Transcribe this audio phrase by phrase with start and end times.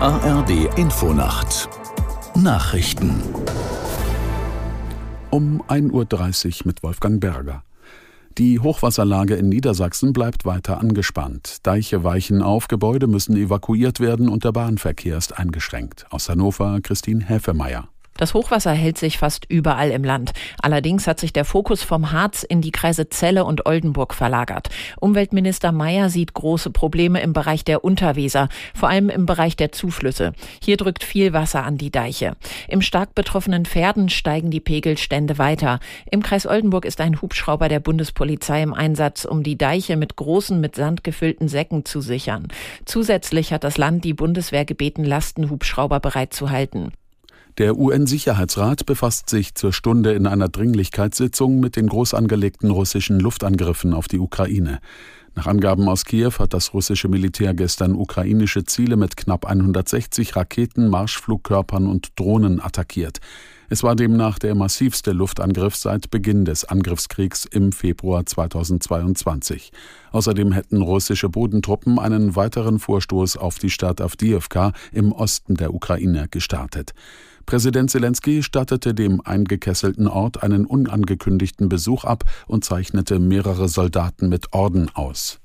[0.00, 1.68] ARD Infonacht
[2.36, 3.20] Nachrichten
[5.30, 7.64] um 1.30 Uhr mit Wolfgang Berger.
[8.38, 11.66] Die Hochwasserlage in Niedersachsen bleibt weiter angespannt.
[11.66, 16.06] Deiche weichen auf, Gebäude müssen evakuiert werden und der Bahnverkehr ist eingeschränkt.
[16.10, 17.88] Aus Hannover Christine Häfemeyer.
[18.18, 20.32] Das Hochwasser hält sich fast überall im Land.
[20.60, 24.68] Allerdings hat sich der Fokus vom Harz in die Kreise Celle und Oldenburg verlagert.
[25.00, 30.32] Umweltminister Mayer sieht große Probleme im Bereich der Unterweser, vor allem im Bereich der Zuflüsse.
[30.60, 32.36] Hier drückt viel Wasser an die Deiche.
[32.66, 35.78] Im stark betroffenen Pferden steigen die Pegelstände weiter.
[36.10, 40.60] Im Kreis Oldenburg ist ein Hubschrauber der Bundespolizei im Einsatz, um die Deiche mit großen,
[40.60, 42.48] mit Sand gefüllten Säcken zu sichern.
[42.84, 46.90] Zusätzlich hat das Land die Bundeswehr gebeten, Lastenhubschrauber bereitzuhalten.
[47.58, 53.94] Der UN-Sicherheitsrat befasst sich zur Stunde in einer Dringlichkeitssitzung mit den groß angelegten russischen Luftangriffen
[53.94, 54.78] auf die Ukraine.
[55.34, 60.88] Nach Angaben aus Kiew hat das russische Militär gestern ukrainische Ziele mit knapp 160 Raketen,
[60.88, 63.18] Marschflugkörpern und Drohnen attackiert.
[63.68, 69.72] Es war demnach der massivste Luftangriff seit Beginn des Angriffskriegs im Februar 2022.
[70.12, 76.28] Außerdem hätten russische Bodentruppen einen weiteren Vorstoß auf die Stadt Avdiivka im Osten der Ukraine
[76.30, 76.94] gestartet.
[77.48, 84.52] Präsident Zelensky stattete dem eingekesselten Ort einen unangekündigten Besuch ab und zeichnete mehrere Soldaten mit
[84.52, 85.40] Orden aus.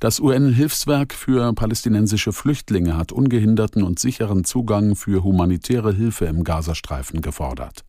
[0.00, 7.20] Das UN-Hilfswerk für palästinensische Flüchtlinge hat ungehinderten und sicheren Zugang für humanitäre Hilfe im Gazastreifen
[7.20, 7.84] gefordert.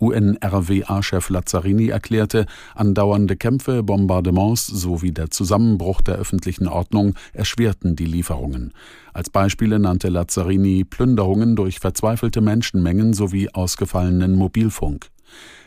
[0.00, 8.72] UN-RWA-Chef Lazzarini erklärte, andauernde Kämpfe, Bombardements sowie der Zusammenbruch der öffentlichen Ordnung erschwerten die Lieferungen.
[9.12, 15.12] Als Beispiele nannte Lazzarini Plünderungen durch verzweifelte Menschenmengen sowie ausgefallenen Mobilfunk.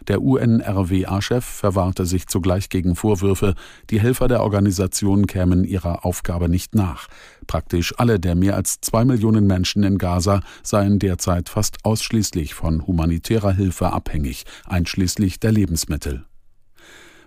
[0.07, 3.55] Der UNRWA-Chef verwahrte sich zugleich gegen Vorwürfe,
[3.89, 7.07] die Helfer der Organisation kämen ihrer Aufgabe nicht nach.
[7.47, 12.85] Praktisch alle der mehr als zwei Millionen Menschen in Gaza seien derzeit fast ausschließlich von
[12.85, 16.25] humanitärer Hilfe abhängig, einschließlich der Lebensmittel.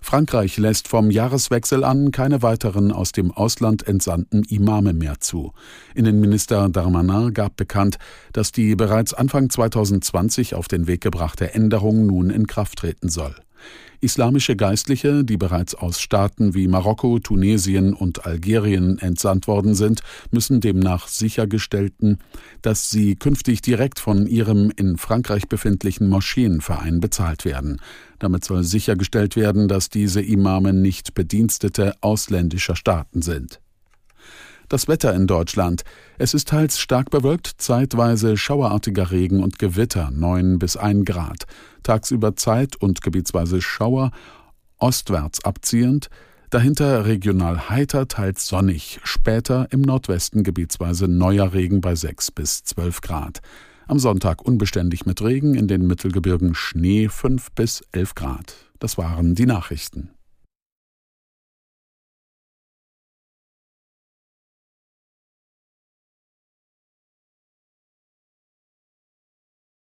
[0.00, 5.52] Frankreich lässt vom Jahreswechsel an keine weiteren aus dem Ausland entsandten Imame mehr zu.
[5.94, 7.98] Innenminister Darmanin gab bekannt,
[8.32, 13.34] dass die bereits Anfang 2020 auf den Weg gebrachte Änderung nun in Kraft treten soll.
[14.00, 20.60] Islamische Geistliche, die bereits aus Staaten wie Marokko, Tunesien und Algerien entsandt worden sind, müssen
[20.60, 22.18] demnach sichergestellten,
[22.62, 27.80] dass sie künftig direkt von ihrem in Frankreich befindlichen Moscheenverein bezahlt werden.
[28.20, 33.60] Damit soll sichergestellt werden, dass diese Imame nicht Bedienstete ausländischer Staaten sind.
[34.68, 35.82] Das Wetter in Deutschland.
[36.18, 41.46] Es ist teils stark bewölkt, zeitweise schauerartiger Regen und Gewitter, 9 bis 1 Grad.
[41.82, 44.10] Tagsüber Zeit- und gebietsweise Schauer,
[44.76, 46.10] ostwärts abziehend,
[46.50, 53.00] dahinter regional heiter, teils sonnig, später im Nordwesten gebietsweise neuer Regen bei 6 bis 12
[53.00, 53.40] Grad.
[53.86, 58.54] Am Sonntag unbeständig mit Regen, in den Mittelgebirgen Schnee 5 bis 11 Grad.
[58.80, 60.10] Das waren die Nachrichten.